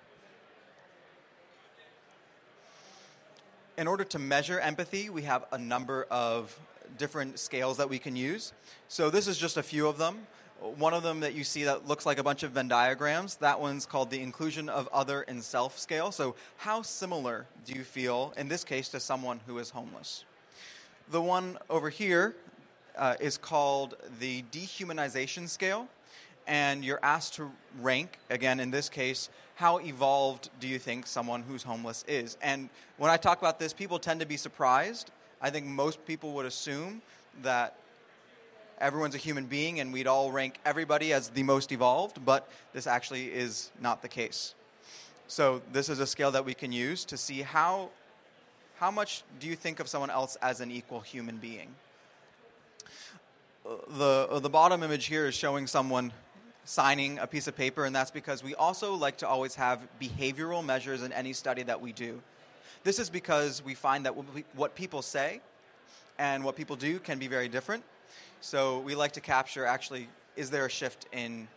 In 3.79 3.87
order 3.87 4.02
to 4.02 4.19
measure 4.19 4.59
empathy, 4.59 5.09
we 5.09 5.23
have 5.23 5.45
a 5.52 5.59
number 5.59 6.09
of 6.11 6.59
different 6.99 7.38
scales 7.38 7.76
that 7.76 7.88
we 7.88 8.00
can 8.00 8.17
use. 8.17 8.52
So, 8.88 9.09
this 9.09 9.29
is 9.29 9.38
just 9.38 9.57
a 9.57 9.62
few 9.62 9.87
of 9.87 9.99
them. 9.99 10.26
One 10.64 10.94
of 10.94 11.02
them 11.02 11.21
that 11.21 11.35
you 11.35 11.44
see 11.44 11.64
that 11.64 11.87
looks 11.87 12.06
like 12.06 12.18
a 12.18 12.23
bunch 12.23 12.42
of 12.42 12.52
Venn 12.52 12.68
diagrams, 12.68 13.37
that 13.37 13.61
one's 13.61 13.85
called 13.85 14.11
the 14.11 14.23
inclusion 14.23 14.71
of 14.71 14.88
other 14.94 15.21
and 15.23 15.42
self 15.42 15.78
scale. 15.78 16.11
So, 16.11 16.37
how 16.56 16.80
similar 16.80 17.44
do 17.66 17.75
you 17.75 17.85
feel, 17.85 18.33
in 18.38 18.49
this 18.49 18.64
case, 18.64 18.88
to 18.90 19.00
someone 19.00 19.40
who 19.47 19.59
is 19.59 19.68
homeless? 19.68 20.25
The 21.11 21.21
one 21.21 21.59
over 21.68 21.90
here 21.90 22.35
uh, 22.97 23.16
is 23.21 23.37
called 23.37 23.97
the 24.18 24.42
dehumanization 24.52 25.50
scale, 25.50 25.87
and 26.47 26.83
you're 26.83 27.00
asked 27.02 27.35
to 27.35 27.50
rank, 27.83 28.18
again, 28.30 28.59
in 28.59 28.71
this 28.71 28.88
case, 28.88 29.28
how 29.56 29.80
evolved 29.80 30.49
do 30.61 30.66
you 30.66 30.78
think 30.78 31.06
someone 31.06 31.42
who's 31.42 31.62
homeless 31.62 32.06
is? 32.09 32.38
And 32.40 32.71
when 32.97 33.11
I 33.11 33.18
talk 33.18 33.38
about 33.38 33.59
this, 33.59 33.75
people 33.75 33.99
tend 33.99 34.21
to 34.21 34.26
be 34.26 34.38
surprised. 34.38 35.11
I 35.42 35.50
think 35.50 35.66
most 35.66 36.04
people 36.06 36.33
would 36.33 36.47
assume 36.47 37.02
that 37.42 37.76
everyone's 38.81 39.14
a 39.14 39.19
human 39.19 39.47
being 39.47 39.81
and 39.81 39.93
we'd 39.93 40.07
all 40.07 40.33
rank 40.33 40.59
everybody 40.64 41.12
as 41.12 41.28
the 41.31 41.43
most 41.43 41.73
evolved, 41.73 42.25
but 42.25 42.49
this 42.73 42.87
actually 42.87 43.26
is 43.26 43.71
not 43.81 44.02
the 44.02 44.09
case. 44.09 44.54
So 45.26 45.62
this 45.73 45.88
is 45.88 46.00
a 46.00 46.07
scale 46.07 46.31
that 46.33 46.45
we 46.45 46.54
can 46.54 46.73
use 46.73 47.04
to 47.07 47.16
see 47.16 47.43
how 47.43 47.90
how 48.76 48.90
much 48.90 49.23
do 49.38 49.47
you 49.47 49.54
think 49.54 49.78
of 49.78 49.88
someone 49.88 50.11
else 50.11 50.37
as 50.43 50.61
an 50.61 50.71
equal 50.71 51.00
human 51.00 51.37
being? 51.37 51.75
Uh, 53.64 53.76
the 53.97 54.28
uh, 54.31 54.38
the 54.40 54.50
bottom 54.50 54.83
image 54.83 55.07
here 55.07 55.26
is 55.26 55.35
showing 55.35 55.66
someone 55.66 56.12
signing 56.64 57.19
a 57.19 57.26
piece 57.26 57.47
of 57.47 57.57
paper 57.57 57.85
and 57.85 57.95
that's 57.95 58.11
because 58.11 58.43
we 58.43 58.54
also 58.54 58.95
like 58.95 59.19
to 59.19 59.28
always 59.28 59.54
have 59.54 59.87
behavioral 60.00 60.64
measures 60.64 61.02
in 61.02 61.12
any 61.12 61.33
study 61.33 61.62
that 61.62 61.81
we 61.81 61.93
do. 61.93 62.21
This 62.83 62.99
is 62.99 63.09
because 63.09 63.64
we 63.64 63.75
find 63.75 64.04
that 64.04 64.14
what 64.54 64.75
people 64.75 65.00
say 65.00 65.40
and 66.19 66.45
what 66.45 66.57
people 66.57 66.76
do 66.76 66.99
can 66.99 67.19
be 67.19 67.28
very 67.28 67.49
different. 67.49 67.83
So 68.45 68.81
we 68.81 68.95
like 68.95 69.13
to 69.13 69.23
capture 69.23 69.65
actually, 69.65 70.07
is 70.37 70.51
there 70.51 70.67
a 70.67 70.71
shift 70.71 71.07
in, 71.13 71.49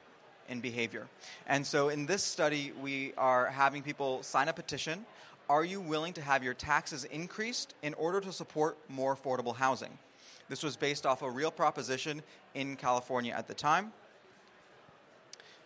in 0.47 0.61
behavior. 0.61 1.09
And 1.45 1.67
so 1.67 1.89
in 1.89 2.05
this 2.05 2.23
study, 2.23 2.71
we 2.81 3.11
are 3.17 3.47
having 3.47 3.83
people 3.83 4.23
sign 4.23 4.47
a 4.47 4.53
petition. 4.53 5.05
Are 5.49 5.65
you 5.65 5.81
willing 5.81 6.13
to 6.13 6.21
have 6.21 6.45
your 6.45 6.53
taxes 6.53 7.03
increased 7.03 7.75
in 7.83 7.93
order 7.95 8.21
to 8.21 8.31
support 8.31 8.77
more 8.87 9.13
affordable 9.13 9.53
housing? 9.53 9.99
This 10.47 10.63
was 10.63 10.77
based 10.77 11.05
off 11.05 11.23
a 11.23 11.29
real 11.29 11.51
proposition 11.51 12.21
in 12.55 12.77
California 12.77 13.33
at 13.33 13.49
the 13.49 13.53
time. 13.53 13.91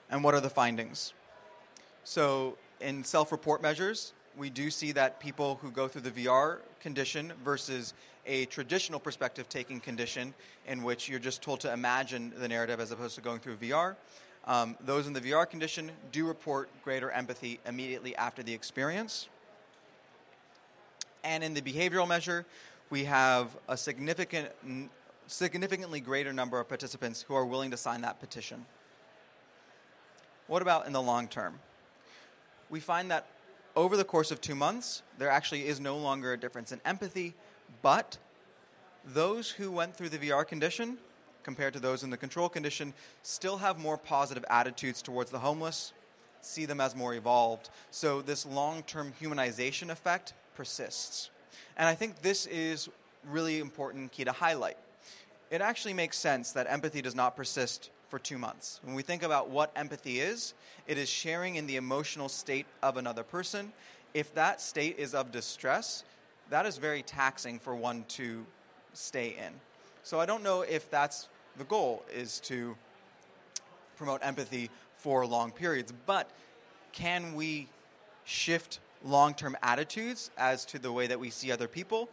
And 0.10 0.24
what 0.24 0.34
are 0.34 0.42
the 0.42 0.50
findings? 0.50 1.14
So, 2.04 2.58
in 2.80 3.04
self 3.04 3.32
report 3.32 3.62
measures, 3.62 4.14
we 4.36 4.50
do 4.50 4.72
see 4.72 4.92
that 4.94 5.20
people 5.20 5.60
who 5.62 5.70
go 5.70 5.88
through 5.88 6.02
the 6.02 6.26
VR 6.26 6.62
condition 6.80 7.34
versus 7.44 7.94
a 8.26 8.46
traditional 8.46 9.00
perspective 9.00 9.50
taking 9.50 9.80
condition 9.80 10.34
in 10.68 10.84
which 10.84 11.10
you're 11.10 11.20
just 11.20 11.42
told 11.42 11.60
to 11.62 11.74
imagine 11.74 12.34
the 12.38 12.48
narrative 12.48 12.80
as 12.80 12.92
opposed 12.92 13.16
to 13.16 13.22
going 13.22 13.40
through 13.40 13.58
VR. 13.58 13.96
Um, 14.46 14.76
those 14.84 15.08
in 15.08 15.14
the 15.14 15.22
VR 15.22 15.50
condition 15.50 15.92
do 16.12 16.28
report 16.28 16.70
greater 16.84 17.12
empathy 17.12 17.60
immediately 17.66 18.16
after 18.16 18.42
the 18.42 18.54
experience. 18.54 19.30
And 21.24 21.44
in 21.44 21.54
the 21.54 21.62
behavioral 21.62 22.08
measure, 22.08 22.46
we 22.90 23.04
have 23.06 23.56
a 23.68 23.78
significant, 23.78 24.50
significantly 25.28 26.00
greater 26.00 26.34
number 26.34 26.60
of 26.60 26.68
participants 26.68 27.22
who 27.22 27.36
are 27.36 27.46
willing 27.46 27.72
to 27.72 27.78
sign 27.78 28.02
that 28.02 28.20
petition. 28.20 28.66
What 30.48 30.62
about 30.62 30.88
in 30.88 30.94
the 30.94 31.02
long 31.02 31.28
term? 31.28 31.60
We 32.70 32.80
find 32.80 33.12
that 33.12 33.28
over 33.76 33.96
the 33.96 34.04
course 34.04 34.32
of 34.32 34.42
two 34.42 34.56
months, 34.56 35.04
there 35.18 35.30
actually 35.30 35.68
is 35.68 35.80
no 35.80 35.98
longer 35.98 36.34
a 36.34 36.38
difference 36.38 36.72
in 36.72 36.82
empathy, 36.84 37.36
but 37.82 38.18
those 39.06 39.50
who 39.50 39.72
went 39.72 39.96
through 39.96 40.10
the 40.10 40.18
VR 40.18 40.48
condition 40.48 40.98
compared 41.44 41.74
to 41.74 41.80
those 41.80 42.04
in 42.04 42.10
the 42.10 42.18
control 42.18 42.50
condition 42.50 42.94
still 43.24 43.58
have 43.58 43.80
more 43.80 43.98
positive 43.98 44.46
attitudes 44.50 45.02
towards 45.02 45.32
the 45.32 45.40
homeless, 45.40 45.94
see 46.42 46.66
them 46.66 46.80
as 46.80 46.96
more 46.96 47.14
evolved. 47.14 47.70
So 47.90 48.22
this 48.22 48.46
long 48.46 48.84
term 48.84 49.14
humanization 49.20 49.90
effect 49.90 50.34
persists. 50.56 51.30
And 51.78 51.88
I 51.88 51.96
think 51.96 52.22
this 52.22 52.46
is 52.46 52.90
really 53.30 53.60
important 53.60 54.12
key 54.12 54.24
to 54.24 54.32
highlight. 54.32 54.78
It 55.50 55.62
actually 55.62 55.94
makes 55.94 56.18
sense 56.18 56.52
that 56.54 56.68
empathy 56.70 57.02
does 57.02 57.16
not 57.16 57.36
persist 57.36 57.90
for 58.10 58.20
two 58.20 58.38
months. 58.38 58.80
When 58.84 58.96
we 58.96 59.04
think 59.04 59.24
about 59.24 59.50
what 59.50 59.72
empathy 59.76 60.20
is, 60.20 60.54
it 60.88 60.98
is 60.98 61.10
sharing 61.10 61.56
in 61.56 61.68
the 61.68 61.78
emotional 61.78 62.30
state 62.30 62.66
of 62.82 62.98
another 62.98 63.24
person. 63.24 63.72
If 64.14 64.34
that 64.36 64.62
state 64.62 64.98
is 64.98 65.14
of 65.14 65.32
distress, 65.32 66.04
that 66.52 66.66
is 66.66 66.78
very 66.78 67.02
taxing 67.02 67.58
for 67.58 67.76
one 67.76 68.06
to 68.10 68.46
stay 68.94 69.30
in. 69.30 69.54
So 70.04 70.20
I 70.20 70.26
don't 70.26 70.44
know 70.44 70.62
if 70.62 70.90
that's 70.92 71.30
the 71.58 71.64
goal 71.64 72.04
is 72.14 72.40
to 72.42 72.76
promote 73.98 74.20
empathy 74.24 74.70
for 74.98 75.26
long 75.26 75.52
periods, 75.52 75.94
but 76.06 76.30
can 76.92 77.36
we 77.36 77.68
shift 78.26 78.80
long-term 79.04 79.58
attitudes 79.64 80.30
as 80.38 80.66
to 80.66 80.78
the 80.78 80.92
way 80.92 81.08
that 81.08 81.20
we 81.20 81.30
see 81.30 81.52
other 81.52 81.68
people? 81.68 82.10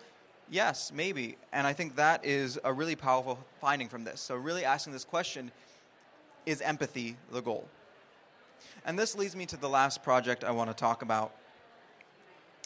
Yes, 0.50 0.92
maybe. 0.94 1.36
And 1.52 1.66
I 1.66 1.72
think 1.72 1.96
that 1.96 2.24
is 2.24 2.58
a 2.64 2.72
really 2.72 2.96
powerful 2.96 3.38
finding 3.60 3.88
from 3.88 4.04
this. 4.04 4.20
So 4.20 4.36
really 4.36 4.64
asking 4.64 4.92
this 4.92 5.04
question, 5.04 5.50
is 6.46 6.60
empathy 6.62 7.16
the 7.32 7.42
goal? 7.42 7.68
And 8.86 8.98
this 8.98 9.16
leads 9.16 9.36
me 9.36 9.46
to 9.46 9.56
the 9.56 9.68
last 9.68 10.02
project 10.02 10.44
I 10.44 10.52
want 10.52 10.70
to 10.70 10.74
talk 10.74 11.02
about. 11.02 11.32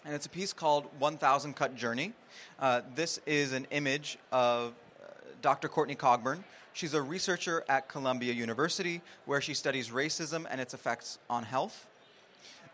And 0.04 0.14
it's 0.14 0.26
a 0.26 0.30
piece 0.30 0.52
called 0.52 0.86
1000 0.98 1.54
Cut 1.54 1.76
Journey. 1.76 2.12
Uh, 2.58 2.80
this 2.96 3.20
is 3.24 3.52
an 3.52 3.68
image 3.70 4.18
of 4.32 4.72
uh, 5.00 5.06
Dr. 5.40 5.68
Courtney 5.68 5.94
Cogburn. 5.94 6.42
She's 6.72 6.94
a 6.94 7.02
researcher 7.02 7.64
at 7.68 7.88
Columbia 7.88 8.32
University 8.32 9.00
where 9.26 9.40
she 9.40 9.54
studies 9.54 9.90
racism 9.90 10.44
and 10.50 10.60
its 10.60 10.74
effects 10.74 11.18
on 11.30 11.44
health. 11.44 11.86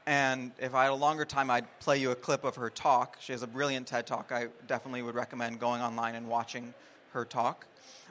And 0.06 0.52
if 0.58 0.74
I 0.74 0.84
had 0.84 0.92
a 0.92 0.94
longer 0.94 1.26
time, 1.26 1.50
I'd 1.50 1.66
play 1.80 1.98
you 1.98 2.12
a 2.12 2.14
clip 2.14 2.44
of 2.44 2.56
her 2.56 2.70
talk. 2.70 3.18
She 3.20 3.32
has 3.32 3.42
a 3.42 3.46
brilliant 3.46 3.86
TED 3.86 4.06
talk. 4.06 4.32
I 4.32 4.46
definitely 4.66 5.02
would 5.02 5.14
recommend 5.14 5.60
going 5.60 5.82
online 5.82 6.14
and 6.14 6.28
watching 6.28 6.72
her 7.12 7.26
talk. 7.26 7.66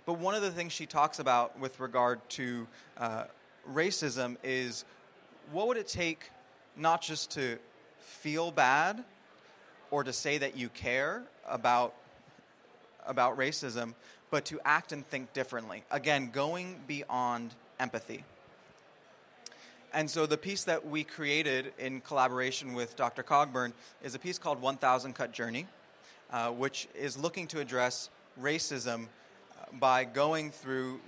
But 0.06 0.20
one 0.20 0.36
of 0.36 0.44
the 0.44 0.52
things 0.52 0.74
she 0.74 0.86
talks 0.86 1.18
about 1.18 1.60
with 1.60 1.80
regard 1.80 2.20
to 2.32 2.68
uh, 2.98 3.24
racism 3.74 4.38
is 4.44 4.86
what 5.52 5.68
would 5.68 5.78
it 5.78 5.88
take 5.88 6.30
not 6.76 7.02
just 7.02 7.32
to 7.32 7.58
feel 8.08 8.52
bad 8.52 9.04
or 9.92 10.04
to 10.04 10.14
say 10.14 10.38
that 10.38 10.58
you 10.58 10.70
care 10.70 11.24
about, 11.48 11.94
about 13.06 13.38
racism, 13.38 13.94
but 14.32 14.46
to 14.46 14.60
act 14.66 14.92
and 14.92 15.06
think 15.08 15.34
differently. 15.34 15.84
Again, 15.92 16.30
going 16.32 16.78
beyond 16.88 17.54
empathy. 17.80 18.24
And 19.94 20.10
so 20.10 20.26
the 20.26 20.38
piece 20.38 20.64
that 20.66 20.86
we 20.86 21.04
created 21.04 21.74
in 21.80 22.02
collaboration 22.02 22.74
with 22.74 22.96
Dr. 22.96 23.24
Cogburn 23.24 23.72
is 24.04 24.16
a 24.16 24.20
piece 24.20 24.38
called 24.38 24.62
1000 24.62 25.14
Cut 25.14 25.32
Journey, 25.32 25.66
uh, 26.32 26.52
which 26.52 26.88
is 26.94 27.18
looking 27.18 27.48
to 27.48 27.60
address 27.60 28.10
racism 28.42 29.06
uh, 29.06 29.66
by 29.80 30.04
going 30.04 30.52
through 30.52 31.00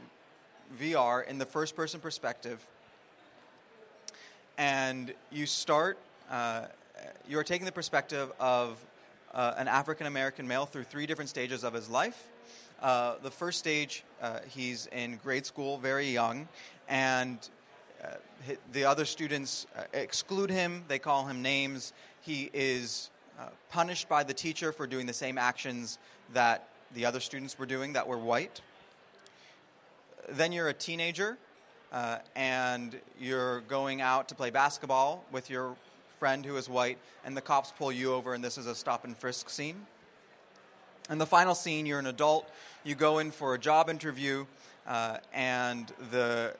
VR 0.79 1.27
in 1.27 1.37
the 1.37 1.45
first 1.45 1.75
person 1.75 1.99
perspective. 1.99 2.63
And 4.57 5.13
you 5.31 5.45
start, 5.45 5.97
uh, 6.29 6.65
you're 7.27 7.43
taking 7.43 7.65
the 7.65 7.71
perspective 7.71 8.31
of 8.39 8.83
uh, 9.33 9.53
an 9.57 9.67
African 9.67 10.07
American 10.07 10.47
male 10.47 10.65
through 10.65 10.83
three 10.83 11.05
different 11.05 11.29
stages 11.29 11.63
of 11.63 11.73
his 11.73 11.89
life. 11.89 12.27
Uh, 12.81 13.15
the 13.21 13.31
first 13.31 13.59
stage, 13.59 14.03
uh, 14.21 14.39
he's 14.47 14.87
in 14.87 15.17
grade 15.17 15.45
school, 15.45 15.77
very 15.77 16.09
young, 16.09 16.47
and 16.87 17.37
uh, 18.03 18.07
the 18.71 18.85
other 18.85 19.05
students 19.05 19.67
uh, 19.77 19.83
exclude 19.93 20.49
him, 20.49 20.83
they 20.87 20.97
call 20.97 21.25
him 21.25 21.41
names. 21.41 21.91
He 22.21 22.49
is 22.53 23.09
uh, 23.37 23.49
punished 23.69 24.07
by 24.07 24.23
the 24.23 24.33
teacher 24.33 24.71
for 24.71 24.87
doing 24.87 25.05
the 25.05 25.13
same 25.13 25.37
actions 25.37 25.99
that 26.33 26.69
the 26.95 27.05
other 27.05 27.19
students 27.19 27.59
were 27.59 27.65
doing 27.65 27.93
that 27.93 28.07
were 28.07 28.17
white. 28.17 28.61
Then 30.29 30.51
you're 30.51 30.69
a 30.69 30.73
teenager 30.73 31.37
and 32.35 32.99
you're 33.19 33.61
going 33.61 33.99
out 33.99 34.29
to 34.29 34.35
play 34.35 34.51
basketball 34.51 35.25
with 35.31 35.49
your 35.49 35.75
friend 36.19 36.45
who 36.45 36.57
is 36.57 36.69
white, 36.69 36.97
and 37.23 37.35
the 37.35 37.41
cops 37.41 37.71
pull 37.71 37.91
you 37.91 38.13
over, 38.13 38.33
and 38.33 38.43
this 38.43 38.57
is 38.57 38.67
a 38.67 38.75
stop 38.75 39.05
and 39.05 39.17
frisk 39.17 39.49
scene. 39.49 39.87
And 41.09 41.19
the 41.19 41.25
final 41.25 41.55
scene, 41.55 41.85
you're 41.85 41.99
an 41.99 42.07
adult, 42.07 42.47
you 42.83 42.93
go 42.93 43.19
in 43.19 43.31
for 43.31 43.55
a 43.55 43.57
job 43.57 43.89
interview, 43.89 44.45
uh, 44.85 45.17
and 45.33 45.91
the 46.11 46.55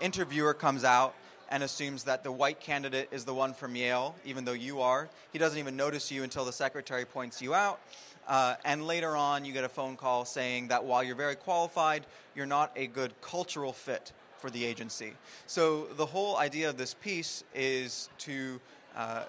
interviewer 0.00 0.54
comes 0.54 0.84
out 0.84 1.14
and 1.50 1.64
assumes 1.64 2.04
that 2.04 2.22
the 2.22 2.30
white 2.30 2.60
candidate 2.60 3.08
is 3.10 3.24
the 3.24 3.34
one 3.34 3.52
from 3.52 3.74
Yale, 3.74 4.14
even 4.24 4.44
though 4.44 4.52
you 4.52 4.80
are. 4.80 5.08
He 5.32 5.38
doesn't 5.38 5.58
even 5.58 5.76
notice 5.76 6.10
you 6.10 6.22
until 6.22 6.44
the 6.44 6.52
secretary 6.52 7.04
points 7.04 7.42
you 7.42 7.52
out. 7.52 7.80
Uh, 8.28 8.54
and 8.64 8.86
later 8.86 9.16
on, 9.16 9.44
you 9.44 9.52
get 9.52 9.64
a 9.64 9.68
phone 9.68 9.96
call 9.96 10.24
saying 10.24 10.68
that 10.68 10.84
while 10.84 11.02
you're 11.02 11.16
very 11.16 11.34
qualified, 11.34 12.06
you're 12.36 12.46
not 12.46 12.70
a 12.76 12.86
good 12.86 13.12
cultural 13.20 13.72
fit 13.72 14.12
for 14.38 14.50
the 14.50 14.64
agency. 14.64 15.14
So, 15.46 15.86
the 15.96 16.06
whole 16.06 16.36
idea 16.36 16.68
of 16.70 16.76
this 16.76 16.94
piece 16.94 17.42
is 17.54 18.08
to 18.18 18.60
uh, 18.96 19.24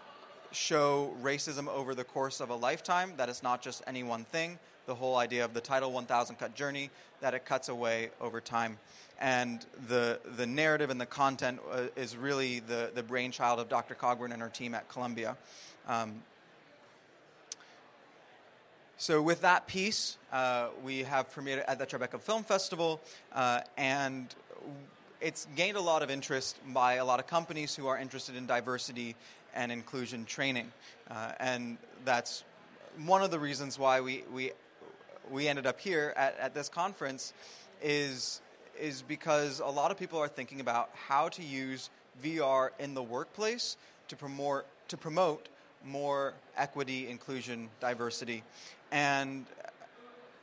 show 0.51 1.13
racism 1.21 1.67
over 1.67 1.95
the 1.95 2.03
course 2.03 2.39
of 2.39 2.49
a 2.49 2.55
lifetime, 2.55 3.13
that 3.17 3.29
it's 3.29 3.43
not 3.43 3.61
just 3.61 3.83
any 3.87 4.03
one 4.03 4.25
thing. 4.25 4.59
The 4.85 4.95
whole 4.95 5.17
idea 5.17 5.45
of 5.45 5.53
the 5.53 5.61
Title 5.61 5.91
1000 5.91 6.35
cut 6.37 6.55
journey, 6.55 6.89
that 7.21 7.33
it 7.33 7.45
cuts 7.45 7.69
away 7.69 8.09
over 8.19 8.41
time 8.41 8.77
and 9.21 9.63
the 9.87 10.19
the 10.35 10.47
narrative 10.47 10.89
and 10.89 10.99
the 10.99 11.05
content 11.05 11.59
uh, 11.71 11.83
is 11.95 12.17
really 12.17 12.59
the 12.59 12.91
the 12.93 13.03
brainchild 13.03 13.59
of 13.59 13.69
Dr. 13.69 13.95
Cogburn 13.95 14.33
and 14.33 14.41
her 14.41 14.49
team 14.49 14.73
at 14.73 14.89
Columbia. 14.89 15.37
Um, 15.87 16.23
so 18.97 19.21
with 19.21 19.41
that 19.41 19.67
piece, 19.67 20.17
uh, 20.31 20.67
we 20.83 21.03
have 21.03 21.33
premiered 21.33 21.63
at 21.67 21.79
the 21.79 21.85
Tribeca 21.85 22.19
Film 22.19 22.43
Festival, 22.43 23.01
uh, 23.33 23.61
and 23.77 24.33
it's 25.19 25.47
gained 25.55 25.77
a 25.77 25.81
lot 25.81 26.03
of 26.03 26.11
interest 26.11 26.57
by 26.71 26.95
a 26.95 27.05
lot 27.05 27.19
of 27.19 27.25
companies 27.25 27.75
who 27.75 27.87
are 27.87 27.97
interested 27.97 28.35
in 28.35 28.45
diversity 28.45 29.15
and 29.53 29.71
inclusion 29.71 30.25
training, 30.25 30.71
uh, 31.09 31.33
and 31.39 31.77
that's 32.05 32.43
one 33.05 33.21
of 33.21 33.31
the 33.31 33.39
reasons 33.39 33.77
why 33.79 34.01
we 34.01 34.23
we 34.33 34.51
we 35.29 35.47
ended 35.47 35.65
up 35.65 35.79
here 35.79 36.13
at, 36.17 36.37
at 36.39 36.53
this 36.53 36.69
conference 36.69 37.33
is 37.81 38.41
is 38.79 39.01
because 39.01 39.59
a 39.59 39.65
lot 39.65 39.91
of 39.91 39.97
people 39.97 40.19
are 40.19 40.27
thinking 40.27 40.59
about 40.59 40.89
how 41.07 41.29
to 41.29 41.43
use 41.43 41.89
VR 42.23 42.69
in 42.79 42.93
the 42.93 43.03
workplace 43.03 43.77
to 44.07 44.15
promote 44.15 44.65
to 44.87 44.97
promote 44.97 45.47
more 45.85 46.33
equity, 46.57 47.07
inclusion, 47.07 47.69
diversity. 47.79 48.43
And 48.91 49.45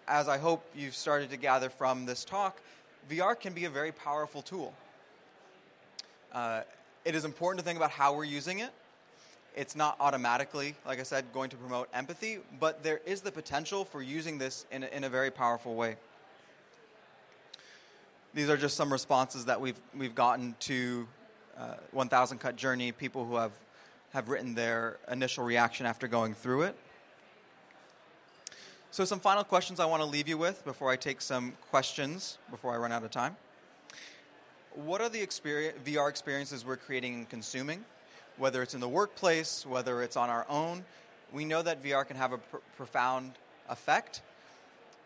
as 0.07 0.29
I 0.29 0.39
hope 0.39 0.65
you've 0.75 0.97
started 0.97 1.31
to 1.31 1.37
gather 1.37 1.71
from 1.71 2.07
this 2.07 2.25
talk, 2.25 2.61
VR 3.11 3.39
can 3.39 3.53
be 3.53 3.65
a 3.65 3.71
very 3.71 3.93
powerful 3.93 4.43
tool. 4.43 4.75
Uh, 6.33 6.63
it 7.05 7.15
is 7.15 7.25
important 7.25 7.61
to 7.61 7.65
think 7.65 7.77
about 7.77 7.91
how 7.91 8.15
we're 8.15 8.25
using 8.25 8.59
it. 8.59 8.71
It's 9.59 9.77
not 9.77 9.97
automatically, 10.01 10.75
like 10.87 11.01
I 11.01 11.03
said, 11.03 11.27
going 11.35 11.51
to 11.51 11.57
promote 11.57 11.89
empathy, 11.93 12.39
but 12.59 12.83
there 12.83 13.01
is 13.05 13.21
the 13.21 13.33
potential 13.33 13.85
for 13.85 14.01
using 14.01 14.39
this 14.39 14.65
in 14.71 14.85
a, 14.85 14.87
in 14.87 15.05
a 15.05 15.09
very 15.09 15.31
powerful 15.31 15.75
way 15.75 15.97
these 18.35 18.49
are 18.49 18.57
just 18.57 18.77
some 18.77 18.93
responses 18.93 19.47
that 19.47 19.61
we've 19.61 19.81
we've 19.97 20.15
gotten 20.15 20.55
to 20.61 21.09
uh, 21.59 21.75
1000 21.91 22.39
Cut 22.39 22.57
Journey, 22.57 22.93
people 22.93 23.25
who 23.25 23.37
have, 23.37 23.53
have 24.13 24.29
written 24.29 24.55
their 24.55 24.99
initial 25.11 25.45
reaction 25.45 25.87
after 25.87 26.07
going 26.07 26.35
through 26.35 26.63
it. 26.63 26.77
So, 28.93 29.05
some 29.05 29.19
final 29.19 29.45
questions 29.45 29.81
I 29.81 29.87
want 29.87 30.03
to 30.03 30.09
leave 30.09 30.29
you 30.29 30.39
with 30.39 30.65
before 30.65 30.91
I 30.91 30.97
take 30.97 31.21
some 31.21 31.53
questions 31.71 32.39
before 32.51 32.73
I 32.73 32.77
run 32.77 32.93
out 32.93 33.03
of 33.03 33.11
time. 33.11 33.37
What 34.73 35.01
are 35.01 35.09
the 35.09 35.21
experience, 35.21 35.77
VR 35.85 36.09
experiences 36.09 36.65
we're 36.65 36.77
creating 36.77 37.15
and 37.15 37.29
consuming? 37.29 37.85
Whether 38.39 38.63
it's 38.63 38.75
in 38.75 38.81
the 38.81 38.89
workplace, 38.89 39.67
whether 39.67 40.03
it's 40.03 40.17
on 40.17 40.31
our 40.31 40.47
own, 40.49 40.85
we 41.33 41.45
know 41.45 41.61
that 41.63 41.83
VR 41.83 42.07
can 42.07 42.17
have 42.17 42.33
a 42.33 42.39
pr- 42.39 42.57
profound 42.77 43.33
effect. 43.69 44.23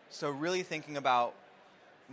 So, 0.09 0.29
really 0.29 0.63
thinking 0.63 0.97
about 0.97 1.33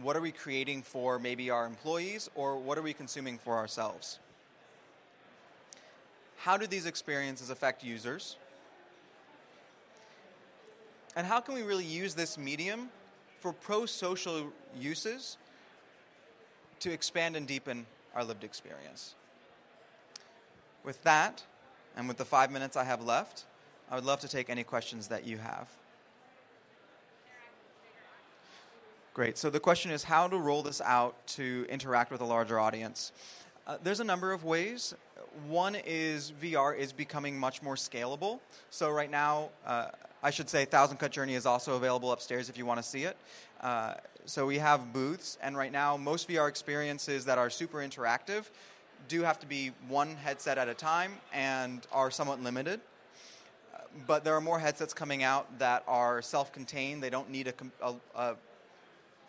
what 0.02 0.16
are 0.16 0.20
we 0.20 0.32
creating 0.32 0.82
for 0.82 1.18
maybe 1.18 1.50
our 1.50 1.66
employees 1.66 2.30
or 2.34 2.56
what 2.56 2.78
are 2.78 2.82
we 2.82 2.92
consuming 2.92 3.38
for 3.38 3.56
ourselves? 3.56 4.18
How 6.38 6.56
do 6.56 6.66
these 6.66 6.86
experiences 6.86 7.50
affect 7.50 7.84
users? 7.84 8.36
And 11.14 11.26
how 11.26 11.40
can 11.40 11.54
we 11.54 11.62
really 11.62 11.84
use 11.84 12.14
this 12.14 12.38
medium 12.38 12.88
for 13.40 13.52
pro 13.52 13.84
social 13.84 14.50
uses 14.78 15.36
to 16.78 16.90
expand 16.92 17.36
and 17.36 17.46
deepen 17.46 17.84
our 18.14 18.24
lived 18.24 18.44
experience? 18.44 19.14
With 20.84 21.02
that, 21.04 21.42
and 21.96 22.08
with 22.08 22.16
the 22.16 22.24
five 22.24 22.50
minutes 22.50 22.76
I 22.76 22.84
have 22.84 23.02
left, 23.02 23.44
I 23.90 23.96
would 23.96 24.04
love 24.04 24.20
to 24.20 24.28
take 24.28 24.48
any 24.48 24.64
questions 24.64 25.08
that 25.08 25.26
you 25.26 25.38
have. 25.38 25.68
Great. 29.12 29.36
So 29.36 29.50
the 29.50 29.60
question 29.60 29.90
is 29.90 30.04
how 30.04 30.28
to 30.28 30.38
roll 30.38 30.62
this 30.62 30.80
out 30.80 31.26
to 31.28 31.66
interact 31.68 32.12
with 32.12 32.20
a 32.20 32.24
larger 32.24 32.60
audience. 32.60 33.12
Uh, 33.66 33.76
there's 33.82 34.00
a 34.00 34.04
number 34.04 34.32
of 34.32 34.44
ways. 34.44 34.94
One 35.48 35.74
is 35.74 36.32
VR 36.40 36.76
is 36.76 36.92
becoming 36.92 37.38
much 37.38 37.60
more 37.60 37.74
scalable. 37.74 38.40
So 38.70 38.90
right 38.90 39.10
now, 39.10 39.50
uh, 39.66 39.88
I 40.22 40.30
should 40.30 40.48
say, 40.48 40.64
Thousand 40.64 40.98
Cut 40.98 41.10
Journey 41.10 41.34
is 41.34 41.44
also 41.44 41.74
available 41.74 42.12
upstairs 42.12 42.48
if 42.48 42.56
you 42.56 42.64
want 42.64 42.78
to 42.78 42.82
see 42.82 43.04
it. 43.04 43.16
Uh, 43.60 43.94
so 44.26 44.46
we 44.46 44.58
have 44.58 44.92
booths, 44.92 45.38
and 45.42 45.56
right 45.56 45.72
now, 45.72 45.96
most 45.96 46.28
VR 46.28 46.48
experiences 46.48 47.24
that 47.24 47.38
are 47.38 47.50
super 47.50 47.78
interactive 47.78 48.44
do 49.08 49.22
have 49.22 49.38
to 49.40 49.46
be 49.46 49.72
one 49.88 50.16
headset 50.16 50.58
at 50.58 50.68
a 50.68 50.74
time 50.74 51.12
and 51.32 51.86
are 51.92 52.10
somewhat 52.10 52.42
limited 52.42 52.80
but 54.06 54.24
there 54.24 54.34
are 54.34 54.40
more 54.40 54.58
headsets 54.58 54.94
coming 54.94 55.22
out 55.22 55.58
that 55.58 55.82
are 55.86 56.22
self-contained. 56.22 57.02
They 57.02 57.10
don't 57.10 57.30
need 57.30 57.52
a, 57.82 57.94
a, 58.14 58.34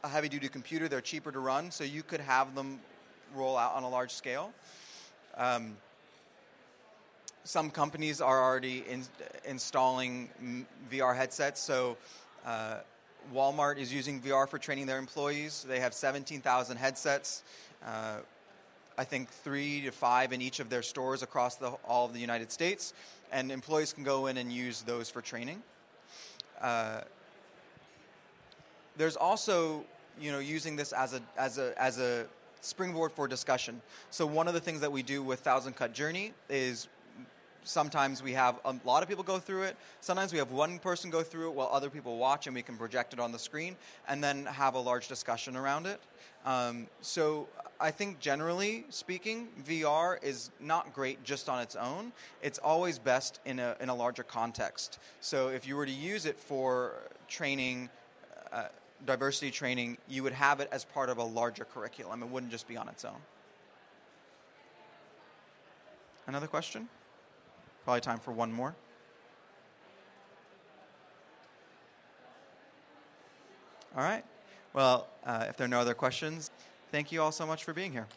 a 0.04 0.08
heavy 0.08 0.30
duty 0.30 0.50
computer. 0.50 0.88
They're 0.88 1.02
cheaper 1.02 1.32
to 1.32 1.40
run, 1.40 1.72
so 1.72 1.84
you 1.84 2.04
could 2.04 2.22
have 2.22 2.56
them 2.56 2.80
roll 3.36 3.58
out 3.58 3.74
on 3.74 3.84
a 3.84 3.90
large 3.90 4.12
scale. 4.12 4.54
Um, 5.38 5.78
some 7.44 7.72
companies 7.72 8.22
are 8.22 8.44
already 8.44 8.84
in, 8.88 9.04
installing 9.46 10.30
VR 10.92 11.16
headsets. 11.16 11.60
So, 11.60 11.98
uh, 12.46 12.80
Walmart 13.34 13.78
is 13.78 13.94
using 13.94 14.20
VR 14.20 14.48
for 14.48 14.58
training 14.58 14.88
their 14.88 14.98
employees. 14.98 15.66
They 15.68 15.80
have 15.80 15.94
17,000 15.94 16.78
headsets. 16.78 17.44
Uh, 17.86 18.18
I 19.02 19.04
think 19.04 19.30
three 19.30 19.82
to 19.82 19.92
five 19.92 20.32
in 20.32 20.44
each 20.44 20.60
of 20.60 20.70
their 20.70 20.84
stores 20.84 21.24
across 21.24 21.56
the, 21.56 21.70
all 21.88 22.06
of 22.06 22.14
the 22.14 22.20
United 22.20 22.52
States, 22.52 22.94
and 23.32 23.52
employees 23.52 23.94
can 23.94 24.04
go 24.04 24.28
in 24.28 24.38
and 24.38 24.54
use 24.54 24.84
those 24.84 25.10
for 25.10 25.24
training. 25.24 25.64
Uh, 26.62 27.02
there's 28.98 29.16
also 29.16 29.84
you 30.20 30.32
know 30.32 30.38
using 30.38 30.76
this 30.76 30.94
as 30.94 31.16
a 31.16 31.22
as 31.36 31.58
a 31.58 31.74
as 31.82 31.98
a 31.98 32.28
springboard 32.60 33.12
for 33.12 33.28
discussion. 33.28 33.82
So 34.12 34.28
one 34.28 34.48
of 34.48 34.54
the 34.54 34.60
things 34.60 34.82
that 34.82 34.92
we 34.92 35.02
do 35.02 35.24
with 35.24 35.40
Thousand 35.40 35.76
Cut 35.76 35.96
Journey 35.96 36.34
is 36.48 36.88
sometimes 37.64 38.22
we 38.22 38.34
have 38.34 38.60
a 38.66 38.76
lot 38.86 39.02
of 39.02 39.10
people 39.10 39.24
go 39.24 39.40
through 39.40 39.64
it. 39.64 39.78
Sometimes 40.02 40.32
we 40.32 40.38
have 40.38 40.52
one 40.52 40.78
person 40.78 41.10
go 41.10 41.24
through 41.24 41.50
it 41.50 41.56
while 41.56 41.70
other 41.72 41.90
people 41.90 42.18
watch, 42.18 42.46
and 42.46 42.56
we 42.56 42.62
can 42.62 42.78
project 42.78 43.14
it 43.14 43.20
on 43.20 43.32
the 43.32 43.40
screen, 43.40 43.76
and 44.08 44.24
then 44.24 44.46
have 44.46 44.76
a 44.76 44.80
large 44.80 45.08
discussion 45.08 45.58
around 45.58 45.88
it. 45.88 46.00
Um, 46.46 46.86
so 47.02 47.48
I 47.82 47.92
think 47.92 48.20
generally 48.20 48.86
speaking, 48.90 49.48
VR 49.68 50.24
is 50.24 50.52
not 50.60 50.94
great 50.94 51.24
just 51.24 51.50
on 51.50 51.62
its 51.62 51.76
own. 51.76 52.12
It's 52.42 52.60
always 52.60 53.00
best 53.00 53.40
in 53.44 53.60
a 53.60 53.76
in 53.82 53.90
a 53.90 53.96
larger 53.96 54.24
context. 54.24 55.00
So 55.20 55.50
if 55.50 55.68
you 55.68 55.76
were 55.76 55.86
to 55.86 55.92
use 55.92 56.26
it 56.26 56.40
for 56.40 56.94
training. 57.28 57.90
Uh, 58.52 58.66
diversity 59.06 59.50
training, 59.50 59.98
you 60.08 60.22
would 60.24 60.34
have 60.34 60.60
it 60.60 60.70
as 60.72 60.86
part 60.86 61.10
of 61.10 61.18
a 61.18 61.24
larger 61.24 61.66
curriculum. 61.66 62.22
It 62.22 62.30
wouldn't 62.30 62.52
just 62.52 62.68
be 62.68 62.78
on 62.78 62.88
its 62.88 63.04
own. 63.04 63.18
Another 66.28 66.48
question? 66.48 66.88
Probably 67.84 68.02
time 68.02 68.20
for 68.20 68.32
one 68.32 68.54
more. 68.54 68.76
All 73.98 74.04
right. 74.04 74.24
Well, 74.74 75.08
uh, 75.26 75.48
if 75.50 75.58
there 75.58 75.66
are 75.66 75.70
no 75.70 75.80
other 75.80 75.94
questions, 75.94 76.50
thank 76.92 77.12
you 77.12 77.22
all 77.22 77.32
so 77.32 77.46
much 77.46 77.64
for 77.64 77.74
being 77.74 77.92
here. 77.92 78.08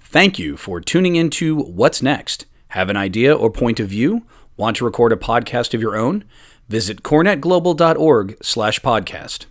Thank 0.00 0.38
you 0.38 0.58
for 0.58 0.78
tuning 0.78 1.16
into 1.16 1.56
What's 1.56 2.02
Next. 2.02 2.44
Have 2.68 2.90
an 2.90 2.98
idea 2.98 3.34
or 3.34 3.50
point 3.50 3.80
of 3.80 3.88
view? 3.88 4.26
Want 4.58 4.76
to 4.76 4.84
record 4.84 5.10
a 5.12 5.16
podcast 5.16 5.72
of 5.72 5.80
your 5.80 5.96
own? 5.96 6.24
Visit 6.68 7.02
corenetglobal.org 7.02 8.36
slash 8.42 8.80
podcast. 8.80 9.46